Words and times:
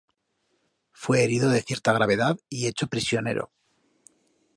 Fue 0.93 1.23
herido 1.23 1.51
de 1.51 1.61
cierta 1.61 1.93
gravedad 1.93 2.39
y 2.49 2.65
hecho 2.65 2.87
prisionero. 2.87 3.51